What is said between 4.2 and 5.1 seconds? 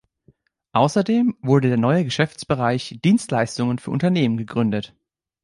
gegründet.